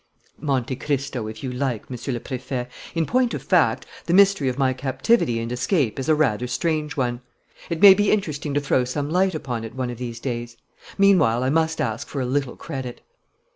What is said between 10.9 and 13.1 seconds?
Meanwhile, I must ask for a little credit."